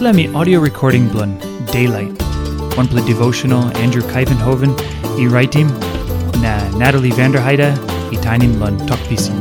Me 0.00 0.26
audio 0.34 0.58
recording 0.58 1.08
blun 1.08 1.38
Daylight. 1.70 2.20
One 2.76 2.88
play 2.88 3.04
devotional 3.06 3.62
Andrew 3.78 4.02
Kuyvenhoven, 4.02 4.72
e 5.18 5.28
writing 5.28 5.68
na 6.42 6.68
Natalie 6.76 7.12
Vanderheide, 7.12 7.70
e 8.12 8.16
tiny 8.20 8.48
blun 8.48 8.76
talk 8.88 8.98
pisin. 9.08 9.40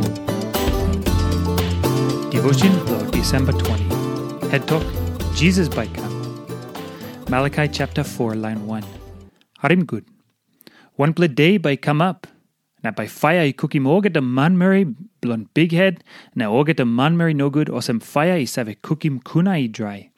Devotion 2.30 2.72
blo 2.86 3.04
December 3.10 3.52
20. 3.52 4.50
Head 4.52 4.68
talk 4.68 4.84
Jesus 5.34 5.68
by 5.68 5.88
come. 5.88 6.14
Malachi 7.30 7.68
chapter 7.68 8.04
4 8.04 8.36
line 8.36 8.68
1. 8.68 8.84
Harim 9.60 9.84
good. 9.86 10.06
One 10.96 11.14
play 11.14 11.30
day 11.30 11.58
by 11.58 11.76
come 11.76 12.00
up. 12.00 12.28
Na 12.84 12.92
by 12.92 13.08
fire 13.08 13.42
i 13.42 13.52
cookie 13.52 13.80
morga 13.80 14.22
man 14.22 14.58
Mary 14.58 14.86
blond 15.20 15.54
big 15.56 15.72
head, 15.72 16.04
na 16.36 16.64
the 16.64 16.86
man 16.86 17.18
Mary 17.18 17.34
no 17.34 17.50
good, 17.50 17.70
or 17.70 17.82
some 17.82 18.00
fire 18.00 18.34
i 18.34 18.46
save 18.46 18.82
cookim 18.82 19.24
kuna 19.24 19.52
i 19.52 19.68
dry. 19.68 20.13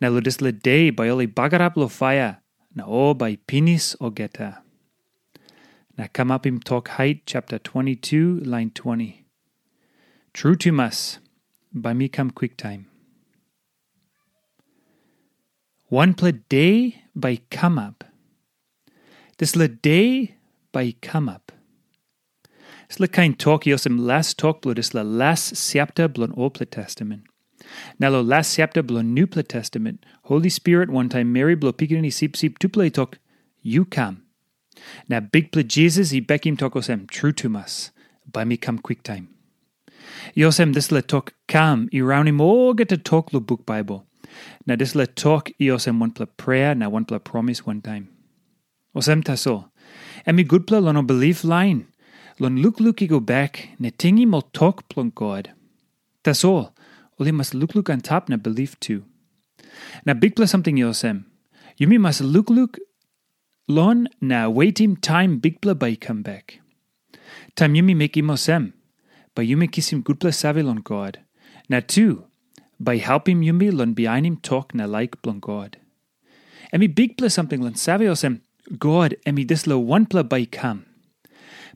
Na 0.00 0.08
day 0.10 0.90
by 0.90 1.08
oli 1.08 1.26
bagarap 1.26 1.76
lo 1.76 1.88
fire, 1.88 2.38
na 2.74 2.84
o 2.86 3.14
by 3.14 3.36
pinis 3.46 3.96
o 4.00 4.10
geta. 4.10 4.62
Na 5.96 6.06
him 6.44 6.60
talk 6.60 6.88
height, 6.88 7.22
chapter 7.26 7.58
22, 7.58 8.40
line 8.40 8.70
20. 8.70 9.24
True 10.34 10.56
to 10.56 10.72
mas, 10.72 11.18
by 11.72 11.94
me 11.94 12.08
come 12.08 12.30
quick 12.30 12.56
time. 12.56 12.86
One 15.88 16.14
play 16.14 16.32
day 16.32 17.04
by 17.14 17.40
come 17.50 17.78
up. 17.78 18.04
This 19.38 19.54
le 19.54 19.68
day 19.68 20.36
by 20.72 20.94
come 21.00 21.28
up. 21.28 21.52
Sle 22.90 23.10
kain 23.10 23.34
talk 23.34 23.64
iosem 23.64 23.98
last 23.98 24.38
talk 24.38 24.62
blodis 24.62 24.94
la 24.94 25.02
last 25.02 25.54
chapter 25.72 26.08
blon 26.08 26.32
Old 26.36 26.54
Testament. 26.70 27.24
Now 27.98 28.10
lo 28.10 28.20
last 28.20 28.56
chapter 28.56 28.82
blon 28.82 29.14
New 29.14 29.26
Testament. 29.26 30.04
Holy 30.24 30.48
Spirit 30.48 30.90
one 30.90 31.08
time 31.08 31.32
Mary 31.32 31.54
blo 31.54 31.72
pikini 31.72 32.12
sip 32.12 32.36
sip 32.36 32.58
tu 32.58 32.68
play 32.68 32.90
talk 32.90 33.18
you 33.62 33.84
come. 33.84 34.22
Now 35.08 35.20
big 35.20 35.52
play 35.52 35.62
Jesus 35.62 36.10
he 36.10 36.20
bekim 36.20 36.58
talk 36.58 36.74
osem 36.74 37.08
true 37.08 37.32
to 37.32 37.48
mas. 37.48 37.90
By 38.30 38.44
me 38.44 38.56
come 38.56 38.78
quick 38.78 39.02
time. 39.02 39.28
Iosem 40.36 40.74
this 40.74 40.92
le 40.92 41.02
talk 41.02 41.34
come 41.48 41.88
i 41.92 42.00
all 42.00 42.74
get 42.74 42.88
to 42.88 42.96
talk 42.96 43.32
lo 43.32 43.40
book 43.40 43.64
Bible. 43.66 44.06
Now 44.66 44.76
this 44.76 44.94
le 44.94 45.06
talk 45.06 45.50
iosem 45.60 45.98
one 45.98 46.10
play 46.10 46.26
prayer 46.26 46.74
now 46.74 46.90
one 46.90 47.04
play 47.04 47.18
promise 47.18 47.64
one 47.66 47.80
time. 47.80 48.08
Osem 48.94 49.22
taso. 49.22 49.70
Me 50.26 50.42
good 50.42 50.66
play 50.66 50.80
lono 50.80 51.02
belief 51.02 51.44
line. 51.44 51.86
Lon 52.38 52.60
luk 52.60 52.80
luk 52.80 53.00
i 53.00 53.06
go 53.06 53.18
back, 53.18 53.70
ne 53.78 53.90
tingi 53.90 54.26
mo 54.26 54.42
talk 54.52 54.88
plon 54.90 55.10
God. 55.14 55.52
Tas 56.22 56.44
all. 57.18 57.24
Oli 57.24 57.32
mas 57.32 57.54
luk 57.54 57.74
luk 57.74 57.90
on 57.90 58.00
top 58.00 58.28
na 58.28 58.36
belief 58.36 58.78
too. 58.80 59.04
Na 60.04 60.14
big 60.14 60.36
plus 60.36 60.50
something 60.50 60.76
yosem. 60.76 61.24
Yumi 61.80 61.98
mas 62.00 62.20
luk 62.20 62.50
luk 62.50 62.78
lon 63.68 64.08
na 64.20 64.48
wait 64.48 64.80
him 64.80 64.96
time 64.96 65.38
big 65.38 65.60
pla 65.60 65.74
by 65.74 65.96
come 65.96 66.22
back. 66.22 66.60
Time 67.54 67.74
yumi 67.74 67.96
make 67.96 68.16
him 68.16 68.28
osem. 68.28 68.72
By 69.34 69.44
yumi 69.44 69.70
kiss 69.70 69.92
him 69.92 70.02
good 70.02 70.20
plus 70.20 70.38
save 70.38 70.64
lon 70.64 70.76
God. 70.76 71.18
Na 71.68 71.80
two. 71.80 72.24
By 72.78 72.98
help 72.98 73.28
him 73.28 73.42
yumi 73.42 73.72
lon 73.72 73.94
behind 73.94 74.26
him 74.26 74.36
talk 74.36 74.74
na 74.74 74.84
like 74.84 75.22
blon 75.22 75.40
God. 75.40 75.78
Emi 76.72 76.94
big 76.94 77.16
plus 77.16 77.34
something 77.34 77.62
lon 77.62 77.74
osem. 77.74 78.40
God 78.78 79.16
emi 79.26 79.46
this 79.46 79.66
lo 79.66 79.78
one 79.78 80.06
pla 80.06 80.22
by 80.22 80.44
come. 80.44 80.86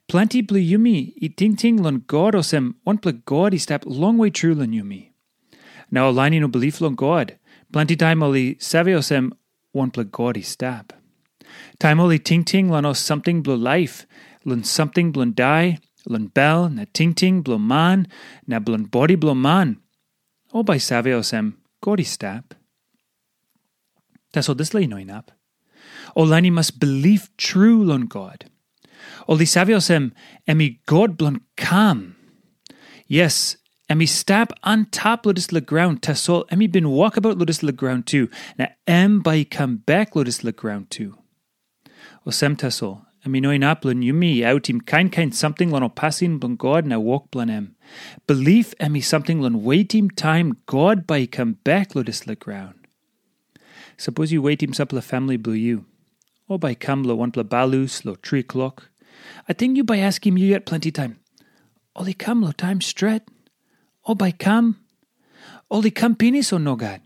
Plenty 0.08 0.42
blu 0.42 0.58
yumi, 0.58 1.14
i 1.22 1.28
ting 1.28 1.54
ting 1.54 1.80
lon 1.80 2.02
God 2.08 2.34
osem, 2.34 2.74
one 2.82 2.98
pla 2.98 3.12
God 3.24 3.54
i 3.54 3.58
step 3.58 3.84
long 3.86 4.18
way 4.18 4.30
true 4.30 4.54
lon 4.54 4.72
yumi. 4.72 5.09
Now 5.90 6.08
aligning 6.08 6.42
no 6.42 6.48
belief 6.48 6.80
lon 6.80 6.94
God, 6.94 7.38
plenty 7.72 7.96
time 7.96 8.22
oli 8.22 8.56
save 8.58 8.86
osem, 8.86 9.32
one 9.72 9.90
pla 9.90 10.04
God. 10.04 10.42
Time 11.78 12.00
oli 12.00 12.18
ting 12.18 12.44
ting 12.44 12.68
lon 12.68 12.84
os 12.84 12.98
something 12.98 13.42
blu 13.42 13.56
life, 13.56 14.06
lon 14.44 14.64
something 14.64 15.12
blon 15.12 15.34
die, 15.34 15.78
lon 16.06 16.26
bell, 16.28 16.68
na 16.68 16.84
ting 16.92 17.14
ting 17.14 17.42
blo 17.42 17.58
man, 17.58 18.06
na 18.46 18.58
blon 18.58 18.90
body 18.90 19.16
blo 19.16 19.34
man. 19.34 19.78
O 20.52 20.62
by 20.62 20.78
save 20.78 21.06
osem, 21.06 21.54
God 21.80 22.00
i 22.00 22.04
step. 22.04 22.54
Tas 24.32 24.48
o 24.48 24.54
this 24.54 24.74
lay 24.74 24.86
noin 24.86 25.10
up. 25.10 25.32
Olani 26.16 26.50
must 26.50 26.78
believe 26.78 27.30
true 27.36 27.84
lon 27.84 28.06
God. 28.06 28.46
Oli 29.28 29.44
saviosem 29.44 30.12
emi 30.48 30.78
God 30.86 31.16
blon 31.16 31.40
kam. 31.56 32.16
Yes, 33.06 33.56
emi 33.90 34.08
stab 34.08 34.52
on 34.62 34.84
top 34.86 35.24
ludis 35.24 35.50
le 35.52 35.60
ground 35.60 36.00
tasol 36.00 36.46
emi 36.48 36.70
bin 36.70 36.90
walk 36.90 37.16
about 37.16 37.38
ludis 37.38 37.62
le 37.62 37.72
ground 37.72 38.06
too. 38.06 38.28
Na 38.56 38.68
em 38.86 39.20
by 39.20 39.42
come 39.44 39.78
back 39.78 40.14
ludis 40.14 40.44
le 40.44 40.52
ground 40.52 40.90
too. 40.90 41.18
Osem 42.26 42.56
tasol 42.56 43.04
emi 43.26 43.42
noin 43.42 43.62
aplon 43.62 44.04
yumi 44.08 44.38
outim 44.50 44.84
kain 44.86 45.10
kain 45.10 45.32
something 45.32 45.70
lon 45.70 45.82
opasin 45.82 46.38
blon 46.38 46.56
God 46.56 46.86
na 46.86 46.98
walk 46.98 47.30
blon 47.32 47.50
em. 47.50 47.74
Belief 48.28 48.74
emi 48.78 49.02
something 49.02 49.42
lon 49.42 49.62
waitim 49.62 50.14
time 50.14 50.56
God 50.66 51.06
by 51.06 51.26
come 51.26 51.54
back 51.64 51.94
ludis 51.94 52.26
le 52.28 52.36
ground. 52.36 52.76
Suppose 53.96 54.30
you 54.32 54.40
wait 54.40 54.62
him 54.62 54.72
sup 54.72 54.92
la 54.92 55.00
family 55.00 55.36
blue 55.36 55.52
you. 55.52 55.84
Or 56.48 56.58
by 56.58 56.74
come 56.74 57.02
lo 57.02 57.16
one 57.16 57.32
pla 57.32 57.42
balus 57.42 58.04
lo 58.04 58.14
three 58.22 58.40
o'clock. 58.40 58.88
I 59.48 59.52
think 59.52 59.76
you 59.76 59.82
by 59.82 59.98
ask 59.98 60.24
him 60.24 60.38
you 60.38 60.46
yet 60.46 60.64
plenty 60.64 60.92
time. 60.92 61.18
Oli 61.96 62.14
come 62.14 62.42
lo 62.42 62.52
time 62.52 62.80
stret. 62.80 63.28
O 64.06 64.14
by 64.14 64.30
come. 64.32 64.76
Oli 65.70 65.92
no 65.92 66.76
god. 66.76 67.00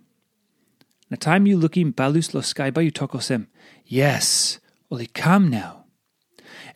Na 1.11 1.17
time 1.19 1.47
you 1.47 1.57
look 1.57 1.77
him 1.77 1.93
balus 1.93 2.33
lo 2.33 2.41
sky 2.41 2.71
by 2.71 2.83
you 2.83 2.91
talk 2.91 3.13
osem. 3.13 3.47
Yes. 3.85 4.59
Oli 4.91 5.07
come 5.07 5.49
now. 5.49 5.85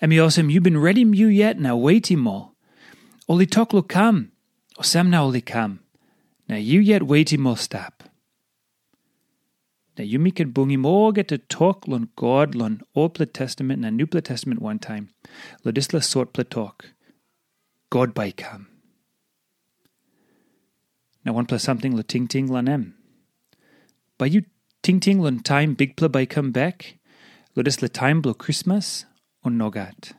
Emi 0.03 0.17
osem 0.17 0.51
you 0.51 0.61
been 0.61 0.79
ready 0.79 1.03
you 1.03 1.29
yet 1.29 1.59
now 1.59 1.77
wait 1.77 2.11
him 2.11 2.27
all. 2.27 2.55
Oli 3.29 3.47
talk 3.47 3.73
lo 3.73 3.83
come. 3.83 4.33
Osem 4.79 5.09
now 5.09 5.25
oli 5.25 5.41
come. 5.41 5.81
Now 6.49 6.57
you 6.57 6.81
yet 6.81 7.05
wait 7.05 7.33
him 7.33 7.47
all 7.47 7.57
stop. 7.57 8.05
Now 9.97 10.05
you 10.05 10.31
can 10.31 10.51
bung 10.51 10.71
him 10.71 10.87
all 10.87 11.11
get 11.11 11.29
to 11.29 11.39
talk 11.39 11.89
lon 11.89 12.11
God 12.15 12.55
lon 12.55 12.83
Old 12.95 13.17
Testament 13.35 13.85
and 13.85 13.97
New 13.97 14.07
Testament 14.07 14.63
one 14.63 14.79
time. 14.79 15.09
Lo 15.65 15.73
disla 15.73 16.03
sort 16.03 16.33
pla 16.33 16.45
talk. 16.49 16.93
God 17.91 18.15
by 18.15 18.31
come. 18.31 18.69
Now 21.25 21.33
one 21.33 21.47
plus 21.47 21.63
something 21.63 21.97
lo 21.97 22.03
ting 22.03 22.29
ting 22.29 22.47
lon 22.47 22.69
em. 22.69 22.95
By 24.19 24.27
you 24.27 24.45
ting 24.83 25.01
ting 25.01 25.21
lon 25.21 25.41
time 25.41 25.75
big 25.75 25.97
pla 25.97 26.09
by 26.09 26.27
come 26.27 26.51
back. 26.51 26.99
Lo 27.55 27.63
disla 27.63 27.89
time 27.93 28.21
blo 28.21 28.35
Christmas 28.35 29.05
on 29.43 29.59
nogat. 29.59 30.13